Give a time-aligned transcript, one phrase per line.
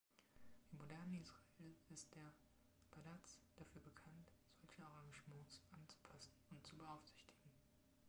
[0.71, 2.33] Im modernen Israel ist der
[2.89, 7.51] „Badatz“ dafür bekannt, solche Arrangements anzupassen und zu beaufsichtigen.